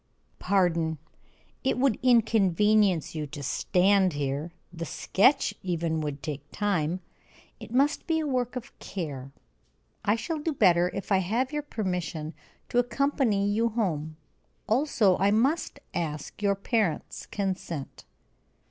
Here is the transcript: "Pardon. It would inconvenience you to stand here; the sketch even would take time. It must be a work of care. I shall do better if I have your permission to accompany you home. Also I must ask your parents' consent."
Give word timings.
"Pardon. 0.39 0.97
It 1.63 1.77
would 1.77 1.99
inconvenience 2.01 3.13
you 3.13 3.27
to 3.27 3.43
stand 3.43 4.13
here; 4.13 4.51
the 4.73 4.83
sketch 4.83 5.53
even 5.61 6.01
would 6.01 6.23
take 6.23 6.41
time. 6.51 7.01
It 7.59 7.71
must 7.71 8.07
be 8.07 8.17
a 8.19 8.25
work 8.25 8.55
of 8.55 8.75
care. 8.79 9.31
I 10.03 10.15
shall 10.15 10.39
do 10.39 10.53
better 10.53 10.89
if 10.95 11.11
I 11.11 11.19
have 11.19 11.51
your 11.53 11.61
permission 11.61 12.33
to 12.69 12.79
accompany 12.79 13.47
you 13.47 13.69
home. 13.69 14.17
Also 14.67 15.19
I 15.19 15.29
must 15.29 15.79
ask 15.93 16.41
your 16.41 16.55
parents' 16.55 17.27
consent." 17.27 18.05